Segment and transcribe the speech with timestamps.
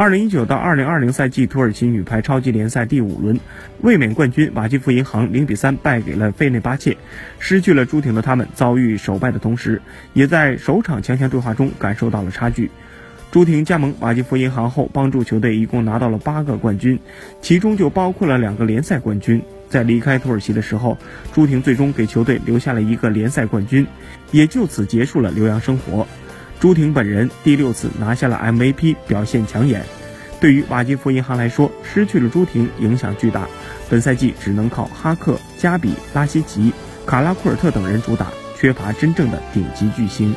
[0.00, 3.38] 二零一九到二零二零赛季土耳其女排超级联赛第五轮，
[3.82, 6.96] 卫冕冠军瓦基弗银行零比三败给了费内巴切，
[7.38, 9.82] 失去了朱婷的他们遭遇首败的同时，
[10.14, 12.70] 也在首场强强对话中感受到了差距。
[13.30, 16.98] 朱婷加盟瓦基弗银行后，帮助球队一共拿到了八个冠军，
[17.42, 19.42] 其中就包括了两个联赛冠军。
[19.68, 20.96] 在离开土耳其的时候，
[21.34, 23.86] 朱婷最终给球队留下了一个联赛冠军，
[24.32, 26.06] 也就此结束了留洋生活。
[26.60, 29.82] 朱婷本人第六次拿下了 MVP，表现抢眼。
[30.38, 33.48] 对于瓦基弗银行来说，失去了朱婷影响巨大，
[33.88, 36.70] 本赛季只能靠哈克、加比、拉希奇、
[37.06, 38.26] 卡拉库尔特等人主打，
[38.58, 40.34] 缺乏真正的顶级巨星。